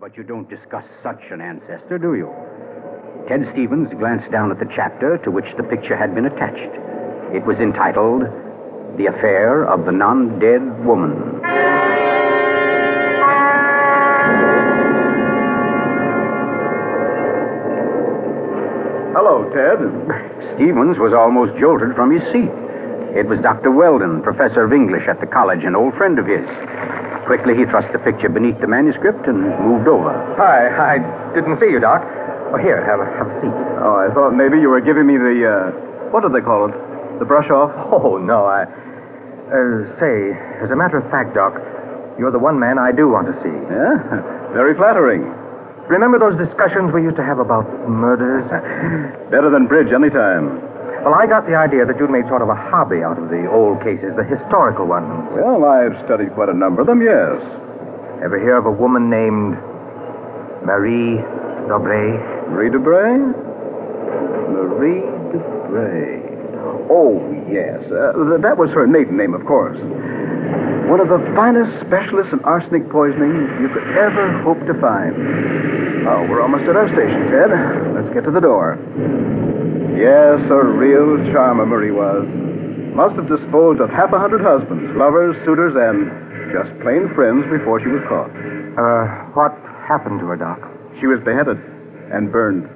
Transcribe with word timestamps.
But 0.00 0.16
you 0.16 0.22
don't 0.22 0.48
discuss 0.48 0.84
such 1.02 1.20
an 1.32 1.40
ancestor, 1.40 1.98
do 1.98 2.14
you? 2.14 2.32
Ted 3.26 3.48
Stevens 3.50 3.90
glanced 3.98 4.30
down 4.30 4.52
at 4.52 4.60
the 4.60 4.72
chapter 4.72 5.18
to 5.24 5.30
which 5.32 5.46
the 5.56 5.64
picture 5.64 5.96
had 5.96 6.14
been 6.14 6.26
attached. 6.26 6.70
It 7.34 7.44
was 7.44 7.58
entitled 7.58 8.22
The 8.96 9.06
Affair 9.06 9.64
of 9.66 9.86
the 9.86 9.90
Non 9.90 10.38
Dead 10.38 10.62
Woman. 10.86 11.40
Hello, 19.18 19.50
Ted. 19.50 19.82
Stevens 20.54 20.98
was 20.98 21.12
almost 21.12 21.58
jolted 21.58 21.96
from 21.96 22.14
his 22.14 22.22
seat. 22.30 22.54
It 23.18 23.26
was 23.26 23.40
Dr. 23.40 23.72
Weldon, 23.72 24.22
professor 24.22 24.62
of 24.62 24.72
English 24.72 25.08
at 25.08 25.18
the 25.18 25.26
college, 25.26 25.64
an 25.64 25.74
old 25.74 25.94
friend 25.94 26.20
of 26.20 26.26
his. 26.26 26.46
Quickly, 27.28 27.52
he 27.54 27.68
thrust 27.68 27.92
the 27.92 28.00
picture 28.00 28.32
beneath 28.32 28.56
the 28.58 28.66
manuscript 28.66 29.28
and 29.28 29.36
moved 29.60 29.84
over. 29.86 30.16
Hi, 30.40 30.96
I 30.96 31.34
didn't 31.36 31.60
see 31.60 31.68
you, 31.68 31.78
Doc. 31.78 32.00
Oh, 32.48 32.56
here, 32.56 32.80
have 32.88 33.04
a, 33.04 33.06
have 33.20 33.28
a 33.28 33.36
seat. 33.44 33.52
Oh, 33.84 34.00
I 34.00 34.08
thought 34.16 34.32
maybe 34.32 34.56
you 34.56 34.72
were 34.72 34.80
giving 34.80 35.04
me 35.04 35.20
the, 35.20 35.36
uh, 35.44 36.08
what 36.08 36.24
do 36.24 36.32
they 36.32 36.40
call 36.40 36.72
it? 36.72 36.74
The 37.20 37.28
brush 37.28 37.50
off? 37.52 37.68
Oh, 37.92 38.16
no, 38.16 38.48
I. 38.48 38.64
Uh, 38.64 39.84
say, 40.00 40.32
as 40.64 40.70
a 40.72 40.76
matter 40.76 40.96
of 40.96 41.04
fact, 41.10 41.34
Doc, 41.36 41.52
you're 42.18 42.32
the 42.32 42.40
one 42.40 42.58
man 42.58 42.78
I 42.78 42.92
do 42.92 43.08
want 43.08 43.28
to 43.28 43.36
see. 43.44 43.52
Yeah? 43.52 44.52
Very 44.56 44.72
flattering. 44.76 45.24
Remember 45.88 46.18
those 46.18 46.36
discussions 46.36 46.92
we 46.92 47.02
used 47.02 47.16
to 47.16 47.24
have 47.24 47.38
about 47.40 47.64
murders? 47.88 48.44
Better 49.30 49.48
than 49.48 49.66
bridge 49.66 49.92
anytime. 49.92 50.60
Well, 51.04 51.14
I 51.14 51.26
got 51.26 51.46
the 51.46 51.54
idea 51.54 51.86
that 51.86 51.96
you'd 51.98 52.10
made 52.10 52.26
sort 52.26 52.42
of 52.42 52.48
a 52.48 52.58
hobby 52.58 53.02
out 53.06 53.18
of 53.18 53.30
the 53.30 53.46
old 53.50 53.80
cases, 53.82 54.12
the 54.18 54.24
historical 54.26 54.84
ones. 54.86 55.30
Well, 55.32 55.64
I've 55.64 55.94
studied 56.04 56.34
quite 56.34 56.48
a 56.48 56.54
number 56.54 56.80
of 56.82 56.86
them, 56.86 57.00
yes. 57.00 57.38
Ever 58.22 58.38
hear 58.42 58.58
of 58.58 58.66
a 58.66 58.74
woman 58.74 59.08
named 59.08 59.54
Marie 60.66 61.22
D'Aubray? 61.70 62.50
Marie 62.50 62.70
D'Aubray? 62.70 63.14
Marie 64.50 65.00
D'Aubray. 65.30 66.18
Oh, 66.90 67.22
yes. 67.46 67.78
Uh, 67.86 68.36
that 68.42 68.58
was 68.58 68.70
her 68.74 68.86
maiden 68.86 69.16
name, 69.16 69.34
of 69.34 69.46
course. 69.46 69.78
One 70.90 70.98
of 71.00 71.08
the 71.08 71.20
finest 71.36 71.70
specialists 71.86 72.32
in 72.32 72.40
arsenic 72.42 72.90
poisoning 72.90 73.46
you 73.62 73.68
could 73.70 73.86
ever 73.96 74.42
hope 74.42 74.58
to 74.66 74.74
find. 74.80 75.14
Oh, 76.08 76.26
we're 76.28 76.42
almost 76.42 76.64
at 76.64 76.74
our 76.74 76.88
station, 76.88 77.30
Ted. 77.30 77.50
Let's 77.94 78.12
get 78.12 78.24
to 78.24 78.32
the 78.32 78.40
door. 78.40 78.74
Yes, 79.98 80.38
a 80.48 80.62
real 80.62 81.18
charmer 81.32 81.66
Marie 81.66 81.90
was. 81.90 82.22
Must 82.94 83.16
have 83.16 83.26
disposed 83.26 83.80
of 83.80 83.90
half 83.90 84.12
a 84.12 84.18
hundred 84.18 84.42
husbands, 84.42 84.94
lovers, 84.94 85.34
suitors, 85.44 85.74
and 85.74 86.06
just 86.54 86.70
plain 86.82 87.10
friends 87.16 87.42
before 87.50 87.80
she 87.82 87.88
was 87.88 88.02
caught. 88.06 88.30
Uh, 88.78 89.26
what 89.34 89.50
happened 89.90 90.20
to 90.20 90.26
her, 90.26 90.36
Doc? 90.36 90.62
She 91.00 91.06
was 91.08 91.18
beheaded 91.24 91.58
and 92.14 92.30
burned. 92.30 92.70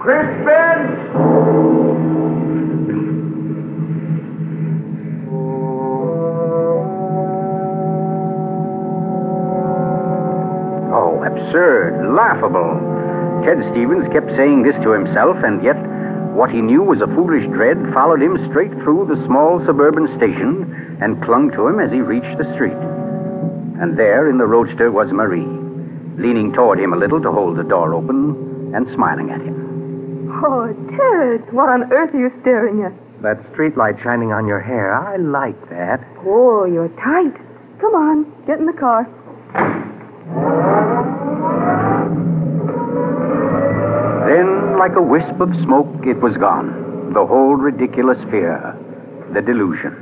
Crispin! 0.00 0.96
Oh, 10.96 11.22
absurd, 11.22 12.14
laughable. 12.16 12.95
Ted 13.46 13.62
Stevens 13.70 14.10
kept 14.10 14.26
saying 14.34 14.66
this 14.66 14.74
to 14.82 14.90
himself, 14.90 15.38
and 15.46 15.62
yet 15.62 15.78
what 16.34 16.50
he 16.50 16.58
knew 16.60 16.82
was 16.82 16.98
a 17.00 17.06
foolish 17.14 17.46
dread 17.54 17.78
followed 17.94 18.20
him 18.20 18.34
straight 18.50 18.74
through 18.82 19.06
the 19.06 19.22
small 19.24 19.62
suburban 19.64 20.10
station 20.18 20.98
and 21.00 21.22
clung 21.22 21.52
to 21.52 21.68
him 21.68 21.78
as 21.78 21.92
he 21.92 22.02
reached 22.02 22.36
the 22.42 22.52
street. 22.58 22.74
And 23.78 23.96
there 23.96 24.28
in 24.28 24.38
the 24.38 24.50
roadster 24.50 24.90
was 24.90 25.14
Marie, 25.14 25.46
leaning 26.18 26.52
toward 26.52 26.80
him 26.80 26.92
a 26.92 26.98
little 26.98 27.22
to 27.22 27.30
hold 27.30 27.56
the 27.56 27.62
door 27.62 27.94
open 27.94 28.74
and 28.74 28.90
smiling 28.98 29.30
at 29.30 29.40
him. 29.40 30.26
Oh, 30.42 30.66
Ted, 30.98 31.46
what 31.54 31.70
on 31.70 31.92
earth 31.92 32.12
are 32.16 32.18
you 32.18 32.34
staring 32.42 32.82
at? 32.82 32.92
That 33.22 33.38
streetlight 33.54 34.02
shining 34.02 34.32
on 34.32 34.48
your 34.48 34.60
hair, 34.60 34.92
I 34.92 35.22
like 35.22 35.70
that. 35.70 36.02
Oh, 36.26 36.64
you're 36.64 36.90
tight. 36.98 37.38
Come 37.80 37.94
on, 37.94 38.26
get 38.44 38.58
in 38.58 38.66
the 38.66 38.72
car. 38.72 39.06
Like 44.86 44.96
a 44.96 45.02
wisp 45.02 45.40
of 45.40 45.48
smoke, 45.64 46.06
it 46.06 46.20
was 46.20 46.36
gone. 46.36 47.12
The 47.12 47.26
whole 47.26 47.56
ridiculous 47.56 48.18
fear, 48.30 48.78
the 49.34 49.42
delusion. 49.42 49.94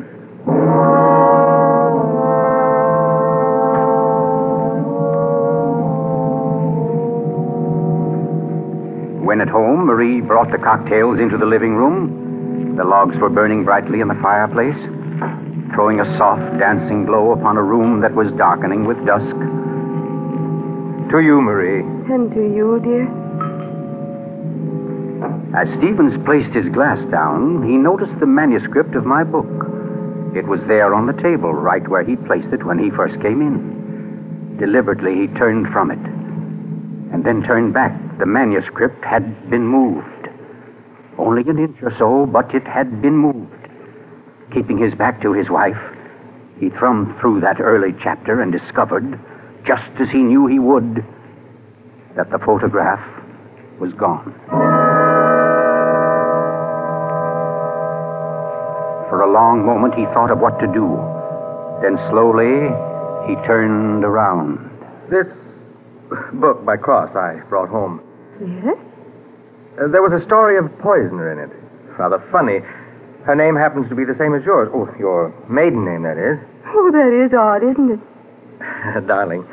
When 9.25 9.41
at 9.41 9.49
home, 9.49 9.87
Marie 9.87 10.21
brought 10.21 10.53
the 10.53 10.59
cocktails 10.59 11.19
into 11.19 11.39
the 11.39 11.47
living 11.47 11.77
room. 11.77 12.77
The 12.77 12.85
logs 12.85 13.17
were 13.17 13.31
burning 13.31 13.65
brightly 13.65 14.01
in 14.01 14.09
the 14.09 14.21
fireplace, 14.21 14.77
throwing 15.73 16.01
a 16.01 16.19
soft, 16.19 16.59
dancing 16.59 17.07
glow 17.07 17.33
upon 17.33 17.57
a 17.57 17.63
room 17.63 18.03
that 18.03 18.15
was 18.15 18.31
darkening 18.33 18.85
with 18.85 18.99
dusk. 19.07 19.35
To 21.11 21.21
you, 21.21 21.41
Marie. 21.41 21.81
And 22.13 22.31
to 22.33 22.43
you, 22.43 22.81
dear. 22.85 23.24
As 25.57 25.69
Stevens 25.79 26.21
placed 26.25 26.53
his 26.53 26.69
glass 26.69 26.99
down, 27.13 27.63
he 27.63 27.77
noticed 27.77 28.19
the 28.19 28.27
manuscript 28.27 28.97
of 28.97 29.07
my 29.07 29.23
book. 29.23 29.47
It 30.35 30.49
was 30.49 30.59
there 30.67 30.93
on 30.93 31.07
the 31.07 31.23
table, 31.23 31.55
right 31.55 31.87
where 31.87 32.03
he'd 32.03 32.27
placed 32.27 32.53
it 32.53 32.67
when 32.67 32.77
he 32.77 32.91
first 32.91 33.21
came 33.23 33.41
in. 33.41 34.57
Deliberately, 34.59 35.15
he 35.15 35.39
turned 35.39 35.69
from 35.73 35.93
it, 35.93 36.05
and 37.15 37.25
then 37.25 37.45
turned 37.45 37.73
back. 37.73 37.93
The 38.19 38.27
manuscript 38.27 39.05
had 39.05 39.49
been 39.49 39.65
moved. 39.65 40.29
Only 41.19 41.49
an 41.49 41.61
inch 41.61 41.77
or 41.83 41.95
so, 41.97 42.27
but 42.27 42.53
it 42.53 42.67
had 42.67 43.01
been 43.01 43.17
moved. 43.17 43.69
Keeping 44.53 44.79
his 44.79 44.95
back 44.95 45.23
to 45.23 45.33
his 45.33 45.49
wife, 45.51 45.81
he 46.59 46.71
thumbed 46.71 47.15
through 47.21 47.41
that 47.43 47.61
early 47.61 47.95
chapter 48.03 48.41
and 48.41 48.51
discovered, 48.51 49.21
just 49.65 49.89
as 50.01 50.09
he 50.11 50.19
knew 50.19 50.49
he 50.49 50.59
would, 50.59 51.05
that 52.17 52.31
the 52.33 52.41
photograph 52.41 53.01
was 53.79 53.93
gone. 53.93 54.74
For 59.15 59.23
a 59.23 59.31
long 59.31 59.65
moment, 59.65 59.95
he 59.95 60.07
thought 60.11 60.33
of 60.35 60.41
what 60.43 60.59
to 60.59 60.67
do. 60.67 60.91
Then 61.79 61.95
slowly, 62.11 62.67
he 63.31 63.39
turned 63.47 64.03
around. 64.03 64.59
This 65.07 65.31
book 66.35 66.67
by 66.67 66.77
Cross 66.77 67.15
I 67.15 67.39
brought 67.47 67.69
home. 67.69 68.03
Yes? 68.43 68.75
Uh, 69.79 69.87
there 69.87 70.03
was 70.03 70.11
a 70.11 70.19
story 70.27 70.59
of 70.59 70.67
a 70.67 70.75
poisoner 70.83 71.31
in 71.31 71.39
it. 71.39 71.55
Rather 71.97 72.19
funny. 72.33 72.59
Her 73.23 73.39
name 73.39 73.55
happens 73.55 73.89
to 73.89 73.95
be 73.95 74.03
the 74.03 74.19
same 74.19 74.35
as 74.35 74.43
yours. 74.43 74.69
Oh, 74.75 74.91
your 74.99 75.31
maiden 75.49 75.85
name, 75.87 76.03
that 76.03 76.19
is. 76.19 76.43
Oh, 76.75 76.91
that 76.91 77.15
is 77.15 77.31
odd, 77.31 77.63
isn't 77.63 77.95
it? 77.95 79.07
Darling. 79.07 79.47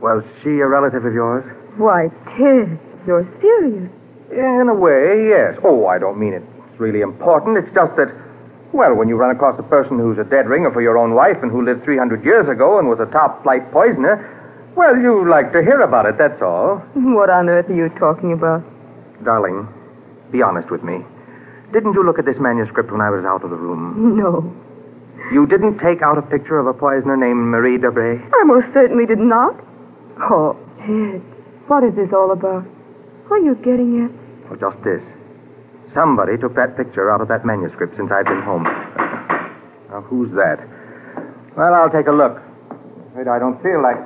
Was 0.00 0.24
she 0.42 0.56
a 0.64 0.66
relative 0.66 1.04
of 1.04 1.12
yours? 1.12 1.44
Why, 1.76 2.08
Ted, 2.32 2.80
you're 3.06 3.28
serious. 3.44 3.92
In 4.32 4.72
a 4.72 4.74
way, 4.74 5.28
yes. 5.28 5.60
Oh, 5.62 5.84
I 5.84 5.98
don't 5.98 6.18
mean 6.18 6.32
it. 6.32 6.42
it's 6.72 6.80
really 6.80 7.02
important. 7.02 7.58
It's 7.58 7.68
just 7.74 7.92
that, 8.00 8.08
well, 8.72 8.94
when 8.94 9.08
you 9.08 9.16
run 9.16 9.30
across 9.34 9.58
a 9.58 9.62
person 9.64 9.98
who's 9.98 10.18
a 10.18 10.24
dead 10.24 10.48
ringer 10.48 10.70
for 10.72 10.80
your 10.82 10.96
own 10.98 11.14
wife 11.14 11.36
and 11.42 11.50
who 11.50 11.64
lived 11.64 11.84
300 11.84 12.24
years 12.24 12.48
ago 12.48 12.78
and 12.78 12.88
was 12.88 13.00
a 13.00 13.06
top 13.10 13.42
flight 13.42 13.70
poisoner, 13.72 14.18
well, 14.76 14.96
you 14.96 15.28
like 15.28 15.52
to 15.52 15.62
hear 15.62 15.80
about 15.82 16.06
it, 16.06 16.16
that's 16.18 16.40
all. 16.42 16.78
What 16.94 17.30
on 17.30 17.48
earth 17.48 17.68
are 17.70 17.74
you 17.74 17.88
talking 17.98 18.32
about? 18.32 18.62
Darling, 19.24 19.66
be 20.30 20.42
honest 20.42 20.70
with 20.70 20.82
me. 20.82 21.04
Didn't 21.72 21.94
you 21.94 22.04
look 22.04 22.18
at 22.18 22.24
this 22.24 22.38
manuscript 22.38 22.90
when 22.90 23.00
I 23.00 23.10
was 23.10 23.24
out 23.24 23.44
of 23.44 23.50
the 23.50 23.56
room? 23.56 24.16
No. 24.22 24.54
You 25.32 25.46
didn't 25.46 25.78
take 25.78 26.02
out 26.02 26.18
a 26.18 26.22
picture 26.22 26.58
of 26.58 26.66
a 26.66 26.72
poisoner 26.74 27.16
named 27.16 27.38
Marie 27.38 27.78
D'Aubray? 27.78 28.18
I 28.18 28.44
most 28.44 28.66
certainly 28.72 29.06
did 29.06 29.18
not. 29.20 29.54
Oh, 30.18 30.56
Ted, 30.78 31.22
what 31.68 31.84
is 31.84 31.94
this 31.94 32.08
all 32.12 32.32
about? 32.32 32.64
What 33.28 33.40
are 33.40 33.44
you 33.44 33.54
getting 33.56 34.02
at? 34.02 34.10
Well, 34.50 34.58
just 34.58 34.82
this. 34.82 35.02
Somebody 35.94 36.38
took 36.38 36.54
that 36.54 36.76
picture 36.76 37.10
out 37.10 37.20
of 37.20 37.28
that 37.28 37.44
manuscript 37.44 37.96
since 37.96 38.10
I've 38.12 38.26
been 38.26 38.42
home. 38.42 38.62
Now, 38.64 40.02
who's 40.06 40.30
that? 40.38 40.62
Well, 41.56 41.74
I'll 41.74 41.90
take 41.90 42.06
a 42.06 42.14
look. 42.14 42.38
Wait, 43.14 43.26
I 43.26 43.38
don't 43.38 43.60
feel 43.62 43.82
like. 43.82 43.98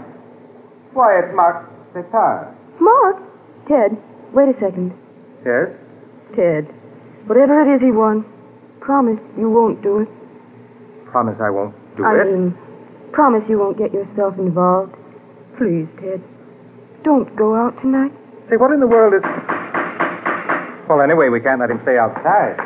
Why, 0.96 1.18
it's 1.20 1.34
Mark 1.36 1.68
Despard. 1.92 2.54
Mark? 2.80 3.16
Ted, 3.68 3.96
wait 4.32 4.48
a 4.48 4.54
second. 4.60 4.96
Yes? 5.44 5.68
Ted, 6.36 6.64
whatever 7.28 7.60
it 7.60 7.76
is 7.76 7.80
he 7.84 7.92
wants, 7.92 8.28
promise 8.80 9.20
you 9.36 9.50
won't 9.50 9.82
do 9.82 10.00
it. 10.00 10.08
Promise 11.10 11.36
I 11.40 11.50
won't 11.50 11.74
do 11.96 12.04
I 12.04 12.20
it. 12.20 12.32
mean, 12.32 12.56
promise 13.12 13.42
you 13.48 13.58
won't 13.58 13.76
get 13.78 13.92
yourself 13.92 14.38
involved. 14.38 14.94
Please, 15.58 15.86
Ted. 16.00 16.22
Don't 17.04 17.28
go 17.36 17.54
out 17.54 17.76
tonight. 17.82 18.12
Say, 18.48 18.56
what 18.56 18.72
in 18.72 18.80
the 18.80 18.86
world 18.86 19.12
is. 19.14 19.22
Well, 20.88 21.00
anyway, 21.00 21.28
we 21.30 21.40
can't 21.40 21.60
let 21.60 21.70
him 21.70 21.80
stay 21.82 21.96
outside. 21.96 22.56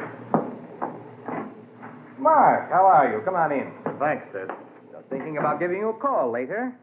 Mark, 2.19 2.70
how 2.70 2.85
are 2.85 3.12
you? 3.12 3.23
Come 3.25 3.37
on 3.37 3.53
in. 3.53 3.70
Thanks, 4.00 4.26
Ted. 4.32 4.49
Just 4.91 5.09
thinking 5.09 5.38
about 5.38 5.61
giving 5.61 5.79
you 5.79 5.91
a 5.91 5.94
call 5.94 6.32
later. 6.32 6.75